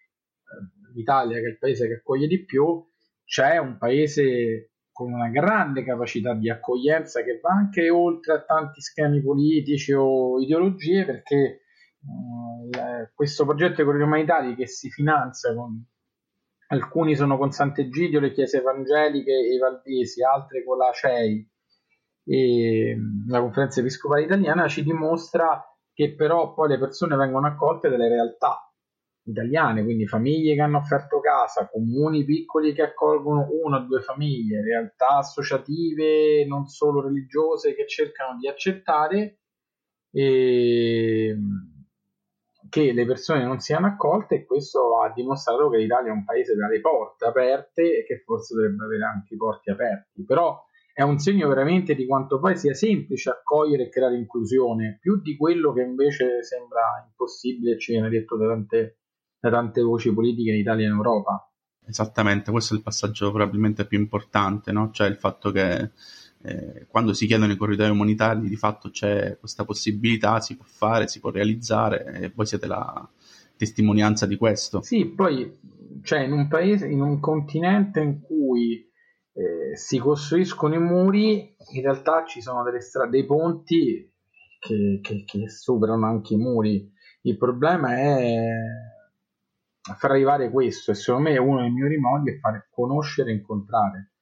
l'Italia, 0.94 1.38
che 1.38 1.46
è 1.46 1.50
il 1.50 1.58
paese 1.58 1.86
che 1.86 1.94
accoglie 1.94 2.26
di 2.26 2.44
più, 2.44 2.84
c'è 3.24 3.58
un 3.58 3.76
paese 3.78 4.70
con 4.92 5.12
una 5.12 5.28
grande 5.28 5.82
capacità 5.82 6.34
di 6.34 6.48
accoglienza 6.48 7.22
che 7.22 7.40
va 7.40 7.50
anche 7.50 7.90
oltre 7.90 8.34
a 8.34 8.44
tanti 8.44 8.80
schemi 8.80 9.20
politici 9.22 9.92
o 9.92 10.40
ideologie 10.40 11.04
perché 11.04 11.62
uh, 12.00 12.70
questo 13.12 13.44
progetto 13.44 13.76
di 13.76 13.84
corridoi 13.84 14.06
umanitari 14.06 14.54
che 14.54 14.68
si 14.68 14.90
finanzia 14.90 15.52
con 15.52 15.84
alcuni 16.68 17.16
sono 17.16 17.36
con 17.36 17.50
Sant'Egidio, 17.50 18.20
le 18.20 18.32
chiese 18.32 18.58
evangeliche 18.58 19.32
e 19.32 19.58
valdesi, 19.58 20.22
altre 20.22 20.64
con 20.64 20.78
la 20.78 20.92
CEI 20.92 21.50
e 22.26 22.96
la 23.26 23.40
conferenza 23.40 23.80
episcopale 23.80 24.22
italiana 24.22 24.68
ci 24.68 24.82
dimostra 24.82 25.62
che 25.92 26.14
però 26.14 26.54
poi 26.54 26.68
le 26.68 26.78
persone 26.78 27.16
vengono 27.16 27.48
accolte 27.48 27.88
dalle 27.88 28.08
realtà 28.08 28.72
italiane, 29.24 29.82
quindi 29.82 30.06
famiglie 30.06 30.54
che 30.54 30.60
hanno 30.60 30.78
offerto 30.78 31.20
casa, 31.20 31.68
comuni 31.68 32.24
piccoli 32.24 32.74
che 32.74 32.82
accolgono 32.82 33.48
una 33.62 33.78
o 33.78 33.86
due 33.86 34.00
famiglie, 34.00 34.62
realtà 34.62 35.18
associative 35.18 36.44
non 36.46 36.66
solo 36.66 37.00
religiose 37.00 37.74
che 37.74 37.86
cercano 37.86 38.36
di 38.38 38.48
accettare 38.48 39.38
e 40.10 41.36
che 42.68 42.92
le 42.92 43.06
persone 43.06 43.44
non 43.44 43.60
siano 43.60 43.86
accolte 43.86 44.34
e 44.34 44.44
questo 44.44 45.00
ha 45.00 45.12
dimostrato 45.12 45.70
che 45.70 45.78
l'Italia 45.78 46.10
è 46.10 46.14
un 46.14 46.24
paese 46.24 46.54
dalle 46.54 46.80
porte 46.80 47.24
aperte 47.24 47.98
e 47.98 48.04
che 48.04 48.22
forse 48.24 48.54
dovrebbe 48.54 48.84
avere 48.84 49.04
anche 49.04 49.34
i 49.34 49.36
porti 49.36 49.70
aperti, 49.70 50.24
però 50.24 50.60
è 50.92 51.02
un 51.02 51.18
segno 51.18 51.48
veramente 51.48 51.94
di 51.94 52.06
quanto 52.06 52.38
poi 52.38 52.56
sia 52.56 52.74
semplice 52.74 53.30
accogliere 53.30 53.84
e 53.84 53.88
creare 53.88 54.16
inclusione, 54.16 54.98
più 55.00 55.20
di 55.20 55.36
quello 55.36 55.72
che 55.72 55.82
invece 55.82 56.42
sembra 56.42 57.04
impossibile 57.06 57.74
e 57.74 57.78
ci 57.78 57.92
viene 57.92 58.08
detto 58.08 58.36
da 58.36 58.48
tante 58.48 58.98
da 59.44 59.50
tante 59.50 59.82
voci 59.82 60.12
politiche 60.12 60.50
in 60.50 60.58
Italia 60.58 60.84
e 60.84 60.88
in 60.88 60.94
Europa. 60.94 61.50
Esattamente, 61.86 62.50
questo 62.50 62.72
è 62.72 62.76
il 62.78 62.82
passaggio 62.82 63.30
probabilmente 63.30 63.84
più 63.84 63.98
importante, 63.98 64.72
no? 64.72 64.90
cioè 64.90 65.06
il 65.06 65.16
fatto 65.16 65.50
che 65.50 65.90
eh, 66.42 66.86
quando 66.88 67.12
si 67.12 67.26
chiedono 67.26 67.52
i 67.52 67.56
corridoi 67.56 67.90
umanitari 67.90 68.48
di 68.48 68.56
fatto 68.56 68.88
c'è 68.88 69.36
questa 69.38 69.66
possibilità, 69.66 70.40
si 70.40 70.56
può 70.56 70.64
fare, 70.66 71.08
si 71.08 71.20
può 71.20 71.30
realizzare 71.30 72.04
e 72.14 72.32
voi 72.34 72.46
siete 72.46 72.66
la 72.66 73.06
testimonianza 73.56 74.24
di 74.24 74.36
questo. 74.36 74.80
Sì, 74.80 75.04
poi 75.06 75.58
cioè 76.02 76.20
in 76.20 76.32
un 76.32 76.48
paese, 76.48 76.86
in 76.86 77.02
un 77.02 77.20
continente 77.20 78.00
in 78.00 78.20
cui 78.22 78.90
eh, 79.32 79.76
si 79.76 79.98
costruiscono 79.98 80.74
i 80.74 80.80
muri, 80.80 81.54
in 81.72 81.82
realtà 81.82 82.24
ci 82.24 82.40
sono 82.40 82.62
delle 82.62 82.80
strade, 82.80 83.10
dei 83.10 83.26
ponti 83.26 84.10
che, 84.58 85.00
che, 85.02 85.24
che 85.26 85.50
superano 85.50 86.06
anche 86.06 86.32
i 86.32 86.38
muri. 86.38 86.90
Il 87.22 87.36
problema 87.36 87.94
è 87.96 88.36
a 89.90 89.94
far 89.94 90.12
arrivare 90.12 90.50
questo 90.50 90.90
e 90.90 90.94
secondo 90.94 91.30
me 91.30 91.38
uno 91.38 91.60
dei 91.60 91.70
migliori 91.70 91.98
modi 91.98 92.30
è 92.30 92.38
fare 92.38 92.68
conoscere 92.70 93.30
e 93.30 93.34
incontrare. 93.34 94.12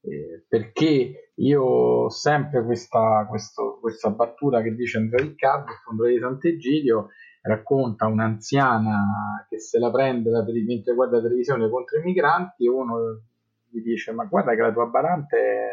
Eh, 0.00 0.44
perché 0.46 1.32
io 1.34 1.62
ho 1.62 2.08
sempre 2.10 2.64
questa, 2.64 3.26
questo, 3.28 3.78
questa 3.80 4.10
battuta 4.10 4.62
che 4.62 4.74
dice 4.74 4.98
Andrea 4.98 5.24
Riccardo, 5.24 5.70
il 5.70 5.78
fondatore 5.84 6.14
di 6.14 6.20
Sant'Egidio, 6.20 7.08
racconta 7.42 8.06
un'anziana 8.06 9.46
che 9.48 9.58
se 9.58 9.78
la 9.78 9.90
prende 9.90 10.30
la, 10.30 10.44
mentre 10.44 10.94
guarda 10.94 11.16
la 11.16 11.22
televisione 11.22 11.68
contro 11.70 11.98
i 11.98 12.02
migranti 12.02 12.66
e 12.66 12.68
uno 12.68 13.22
gli 13.68 13.82
dice 13.82 14.12
ma 14.12 14.24
guarda 14.24 14.54
che 14.54 14.62
la 14.62 14.72
tua 14.72 14.86
barante 14.86 15.36
è 15.38 15.68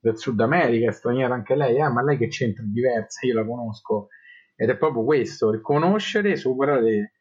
del 0.00 0.16
Sud 0.16 0.40
America, 0.40 0.88
è 0.88 0.92
straniera 0.92 1.34
anche 1.34 1.54
lei, 1.54 1.76
eh, 1.76 1.88
ma 1.88 2.02
lei 2.02 2.16
che 2.16 2.28
c'entra 2.28 2.62
è 2.62 2.66
diversa, 2.66 3.26
io 3.26 3.34
la 3.34 3.44
conosco 3.44 4.08
ed 4.54 4.70
è 4.70 4.76
proprio 4.76 5.04
questo, 5.04 5.50
riconoscere 5.50 6.36
superare 6.36 7.17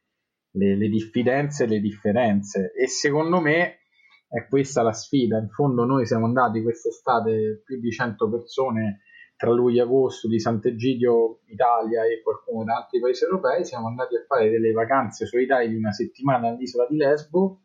le, 0.52 0.76
le, 0.76 0.90
diffidenze 0.90 1.64
e 1.64 1.68
le 1.68 1.80
differenze. 1.80 2.72
E 2.74 2.88
secondo 2.88 3.40
me 3.40 3.80
è 4.28 4.48
questa 4.48 4.82
la 4.82 4.94
sfida, 4.94 5.38
in 5.38 5.50
fondo 5.50 5.86
noi 5.86 6.06
siamo 6.06 6.26
andati 6.26 6.62
quest'estate 6.62 7.62
più 7.66 7.80
di 7.80 7.92
100 7.92 8.30
persone 8.30 9.02
tra 9.38 9.52
luglio 9.52 9.82
e 9.82 9.86
agosto 9.86 10.28
di 10.28 10.40
Sant'Egidio 10.40 11.42
Italia 11.46 12.04
e 12.06 12.22
qualcuno 12.24 12.64
da 12.64 12.78
altri 12.78 13.00
paesi 13.00 13.24
europei, 13.24 13.64
siamo 13.64 13.88
andati 13.88 14.16
a 14.16 14.24
fare 14.28 14.50
delle 14.50 14.72
vacanze 14.72 15.28
solitarie 15.28 15.70
di 15.70 15.76
una 15.76 15.92
settimana 15.92 16.50
all'isola 16.50 16.88
di 16.90 16.98
Lesbo 16.98 17.62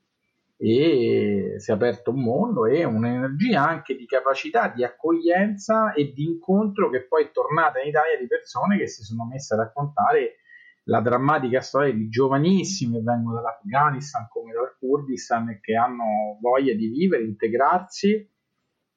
e 0.59 1.55
si 1.57 1.71
è 1.71 1.75
aperto 1.75 2.11
un 2.11 2.23
mondo 2.23 2.67
e 2.67 2.85
un'energia 2.85 3.67
anche 3.67 3.97
di 3.97 4.07
capacità 4.07 4.69
di 4.69 4.85
accoglienza 4.85 5.93
e 5.93 6.13
di 6.13 6.25
incontro 6.25 6.91
che 6.91 7.07
poi 7.07 7.25
è 7.25 7.31
tornata 7.33 7.81
in 7.81 7.89
Italia 7.89 8.17
di 8.17 8.27
persone 8.29 8.79
che 8.79 8.87
si 8.87 9.03
sono 9.03 9.27
messe 9.27 9.55
a 9.55 9.57
raccontare 9.57 10.37
la 10.85 11.01
drammatica 11.01 11.61
storia 11.61 11.93
di 11.93 12.09
giovanissimi 12.09 12.95
che 12.95 13.03
vengono 13.03 13.37
dall'Afghanistan 13.37 14.27
come 14.29 14.53
dal 14.53 14.77
Kurdistan 14.79 15.51
e 15.51 15.61
che 15.61 15.77
hanno 15.77 16.39
voglia 16.41 16.75
di 16.75 16.89
vivere, 16.89 17.25
integrarsi 17.25 18.29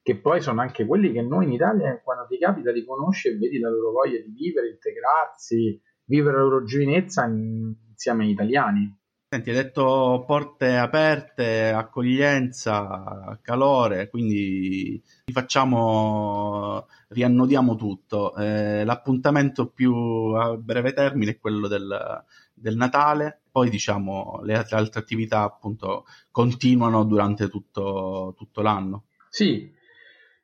che 0.02 0.16
poi 0.18 0.40
sono 0.40 0.60
anche 0.60 0.86
quelli 0.86 1.10
che 1.10 1.20
noi 1.20 1.46
in 1.46 1.52
Italia, 1.52 2.00
quando 2.00 2.26
ti 2.28 2.38
capita 2.38 2.70
di 2.70 2.84
conoscere, 2.84 3.36
vedi 3.38 3.58
la 3.58 3.68
loro 3.68 3.90
voglia 3.90 4.20
di 4.20 4.30
vivere, 4.30 4.70
integrarsi, 4.70 5.80
vivere 6.04 6.36
la 6.36 6.42
loro 6.42 6.64
giovinezza 6.64 7.24
insieme 7.26 8.22
agli 8.22 8.30
italiani. 8.30 8.96
Senti, 9.36 9.50
hai 9.50 9.56
detto 9.56 10.24
porte 10.26 10.78
aperte, 10.78 11.68
accoglienza, 11.68 13.38
calore, 13.42 14.08
quindi 14.08 14.98
facciamo, 15.30 16.86
riannodiamo 17.08 17.74
tutto. 17.74 18.34
Eh, 18.34 18.82
l'appuntamento 18.82 19.66
più 19.66 19.92
a 19.94 20.56
breve 20.56 20.94
termine 20.94 21.32
è 21.32 21.38
quello 21.38 21.68
del, 21.68 22.24
del 22.54 22.76
Natale, 22.76 23.40
poi 23.50 23.68
diciamo 23.68 24.40
le 24.42 24.56
altre, 24.56 24.78
altre 24.78 25.00
attività 25.00 25.42
appunto 25.42 26.06
continuano 26.30 27.04
durante 27.04 27.50
tutto, 27.50 28.32
tutto 28.38 28.62
l'anno. 28.62 29.04
Sì, 29.28 29.70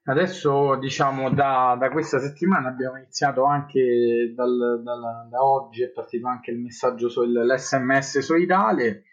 Adesso 0.04 0.78
diciamo 0.80 1.30
da, 1.30 1.76
da, 1.78 1.88
questa 1.90 2.18
settimana 2.18 2.68
abbiamo 2.68 2.96
iniziato 2.96 3.44
anche 3.44 4.32
dal, 4.34 4.82
dal, 4.82 5.28
da 5.30 5.44
oggi 5.44 5.84
è 5.84 5.90
partito 5.90 6.26
anche 6.26 6.50
il 6.50 6.58
messaggio 6.58 7.08
sull'SMS 7.08 8.18
solidale 8.18 9.04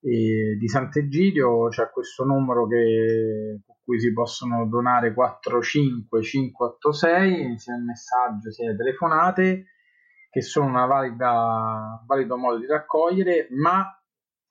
e 0.00 0.56
di 0.58 0.66
Sant'Egidio 0.66 1.68
c'è 1.68 1.88
questo 1.90 2.24
numero 2.24 2.66
che, 2.66 3.60
con 3.64 3.76
cui 3.84 4.00
si 4.00 4.12
possono 4.12 4.66
donare 4.66 5.14
45586 5.14 7.58
sia 7.58 7.76
il 7.76 7.84
messaggio 7.84 8.50
sia 8.50 8.70
le 8.70 8.76
telefonate 8.76 9.66
che 10.28 10.42
sono 10.42 10.66
una 10.66 10.86
valida, 10.86 11.98
un 12.00 12.06
valido 12.06 12.36
modo 12.36 12.58
di 12.58 12.66
raccogliere 12.66 13.46
ma 13.50 13.96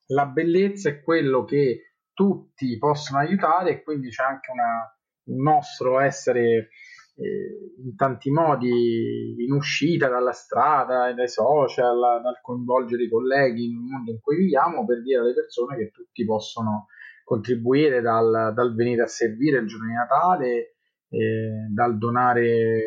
la 0.06 0.26
bellezza 0.26 0.88
è 0.88 1.04
quello 1.04 1.44
che 1.44 1.96
tutti 2.14 2.78
possono 2.78 3.20
aiutare 3.20 3.72
e 3.72 3.84
quindi 3.84 4.08
c'è 4.08 4.24
anche 4.24 4.52
una 4.52 4.90
un 5.01 5.01
nostro 5.36 6.00
essere 6.00 6.70
eh, 7.16 7.84
in 7.84 7.96
tanti 7.96 8.32
modi 8.32 9.36
in 9.38 9.52
uscita 9.52 10.08
dalla 10.08 10.32
strada, 10.32 11.14
dai 11.14 11.28
social, 11.28 12.22
dal 12.22 12.40
coinvolgere 12.42 13.04
i 13.04 13.10
colleghi 13.10 13.70
nel 13.70 13.82
mondo 13.82 14.12
in 14.12 14.20
cui 14.20 14.38
viviamo 14.38 14.86
per 14.86 15.02
dire 15.02 15.20
alle 15.20 15.34
persone 15.34 15.78
che 15.78 15.92
tutti 15.92 16.26
possono 16.26 16.88
contribuire 17.24 18.02
dal, 18.02 18.52
dal 18.54 18.76
venire 18.76 19.04
a 19.04 19.08
servire 19.08 19.60
il 19.60 19.68
giorno 19.68 19.88
di 19.88 19.94
Natale, 19.94 20.76
eh, 21.10 21.68
dal 21.74 21.98
donare 21.98 22.82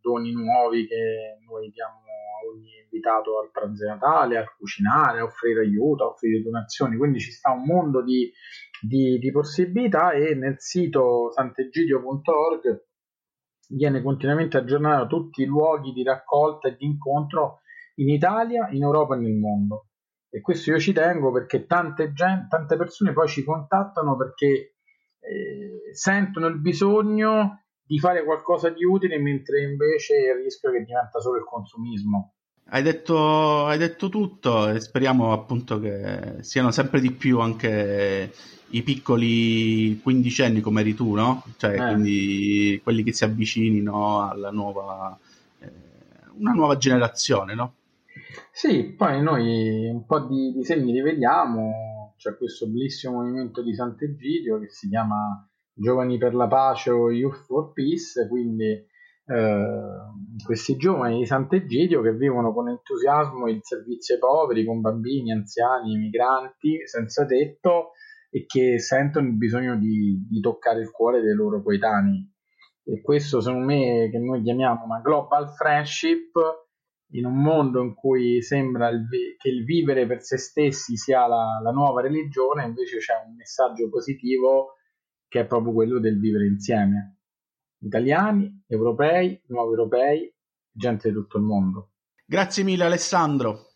doni 0.00 0.32
nuovi 0.32 0.86
che 0.86 1.38
noi 1.46 1.70
diamo 1.70 1.98
a 1.98 2.48
ogni 2.52 2.80
invitato 2.82 3.38
al 3.38 3.50
pranzo 3.50 3.84
di 3.84 3.90
Natale, 3.90 4.38
a 4.38 4.54
cucinare, 4.56 5.20
a 5.20 5.24
offrire 5.24 5.60
aiuto, 5.60 6.04
a 6.04 6.08
offrire 6.08 6.42
donazioni, 6.42 6.96
quindi 6.96 7.20
ci 7.20 7.30
sta 7.30 7.50
un 7.50 7.64
mondo 7.64 8.02
di 8.02 8.30
di, 8.80 9.18
di 9.18 9.30
possibilità 9.30 10.12
e 10.12 10.34
nel 10.34 10.56
sito 10.58 11.30
sant'egidio.org 11.32 12.86
viene 13.70 14.02
continuamente 14.02 14.56
aggiornato 14.56 15.06
tutti 15.06 15.42
i 15.42 15.46
luoghi 15.46 15.92
di 15.92 16.02
raccolta 16.02 16.68
e 16.68 16.76
di 16.76 16.86
incontro 16.86 17.60
in 17.96 18.08
Italia, 18.08 18.68
in 18.70 18.82
Europa 18.82 19.14
e 19.14 19.18
nel 19.18 19.36
mondo. 19.36 19.86
E 20.28 20.40
questo 20.40 20.70
io 20.70 20.78
ci 20.78 20.92
tengo 20.92 21.32
perché 21.32 21.66
tante, 21.66 22.12
gente, 22.12 22.46
tante 22.48 22.76
persone 22.76 23.12
poi 23.12 23.28
ci 23.28 23.44
contattano 23.44 24.16
perché 24.16 24.76
eh, 25.18 25.92
sentono 25.92 26.46
il 26.46 26.60
bisogno 26.60 27.64
di 27.82 27.98
fare 27.98 28.24
qualcosa 28.24 28.70
di 28.70 28.84
utile 28.84 29.18
mentre 29.18 29.62
invece 29.62 30.14
il 30.14 30.42
rischio 30.42 30.70
che 30.70 30.84
diventa 30.84 31.18
solo 31.18 31.38
il 31.38 31.44
consumismo. 31.44 32.34
Hai 32.72 32.82
detto, 32.82 33.66
hai 33.66 33.78
detto 33.78 34.08
tutto 34.08 34.68
e 34.68 34.78
speriamo 34.78 35.32
appunto 35.32 35.80
che 35.80 36.36
siano 36.42 36.70
sempre 36.70 37.00
di 37.00 37.10
più 37.10 37.40
anche 37.40 38.32
i 38.68 38.82
piccoli 38.82 39.98
quindicenni 40.00 40.60
come 40.60 40.82
eri 40.82 40.94
tu, 40.94 41.14
no? 41.14 41.42
Cioè, 41.56 41.74
eh. 41.74 41.92
quindi 41.92 42.80
quelli 42.80 43.02
che 43.02 43.12
si 43.12 43.24
avvicinino 43.24 44.28
alla 44.28 44.52
nuova, 44.52 45.18
eh, 45.58 45.72
una 46.38 46.52
nuova 46.52 46.76
generazione, 46.76 47.56
no? 47.56 47.74
Sì, 48.52 48.84
poi 48.96 49.20
noi 49.20 49.88
un 49.88 50.06
po' 50.06 50.20
di, 50.20 50.52
di 50.52 50.64
segni 50.64 50.92
li 50.92 51.02
vediamo, 51.02 52.14
c'è 52.18 52.36
questo 52.36 52.68
bellissimo 52.68 53.14
movimento 53.14 53.62
di 53.62 53.74
Sant'Egidio 53.74 54.60
che 54.60 54.68
si 54.68 54.88
chiama 54.88 55.44
Giovani 55.72 56.18
per 56.18 56.36
la 56.36 56.46
Pace 56.46 56.90
o 56.90 57.10
Youth 57.10 57.46
for 57.46 57.72
Peace, 57.72 58.28
quindi 58.28 58.86
eh, 59.30 60.42
questi 60.44 60.76
giovani 60.76 61.18
di 61.18 61.26
Sant'Egidio 61.26 62.02
che 62.02 62.12
vivono 62.14 62.52
con 62.52 62.68
entusiasmo 62.68 63.48
il 63.48 63.60
servizio 63.62 64.14
ai 64.14 64.20
poveri, 64.20 64.64
con 64.64 64.80
bambini, 64.80 65.32
anziani, 65.32 65.96
migranti, 65.96 66.86
senza 66.86 67.24
tetto, 67.26 67.92
e 68.30 68.46
che 68.46 68.78
sentono 68.78 69.26
il 69.28 69.36
bisogno 69.36 69.76
di, 69.76 70.26
di 70.28 70.40
toccare 70.40 70.80
il 70.80 70.90
cuore 70.90 71.20
dei 71.20 71.34
loro 71.34 71.62
coetanei. 71.62 72.28
E 72.84 73.02
questo 73.02 73.40
secondo 73.40 73.66
me 73.66 74.08
che 74.10 74.18
noi 74.18 74.42
chiamiamo 74.42 74.84
una 74.84 75.00
global 75.00 75.50
friendship 75.50 76.32
in 77.12 77.26
un 77.26 77.40
mondo 77.40 77.82
in 77.82 77.94
cui 77.94 78.40
sembra 78.40 78.88
il, 78.88 79.06
che 79.36 79.48
il 79.48 79.64
vivere 79.64 80.06
per 80.06 80.22
se 80.22 80.38
stessi 80.38 80.96
sia 80.96 81.26
la, 81.26 81.60
la, 81.62 81.70
nuova 81.70 82.00
religione, 82.00 82.64
invece 82.64 82.98
c'è 82.98 83.14
un 83.26 83.34
messaggio 83.34 83.88
positivo 83.88 84.76
che 85.28 85.40
è 85.40 85.46
proprio 85.46 85.72
quello 85.72 85.98
del 85.98 86.18
vivere 86.18 86.46
insieme. 86.46 87.19
Italiani, 87.82 88.64
europei, 88.66 89.42
nuovi 89.46 89.70
europei, 89.70 90.34
gente 90.70 91.08
di 91.08 91.14
tutto 91.14 91.38
il 91.38 91.44
mondo. 91.44 91.90
Grazie 92.24 92.62
mille 92.62 92.84
Alessandro, 92.84 93.70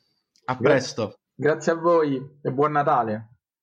a 0.45 0.57
presto. 0.57 1.19
Grazie 1.35 1.73
a 1.73 1.77
voi 1.77 2.39
e 2.43 2.53
buon 2.53 2.73
Natale. 2.73 3.34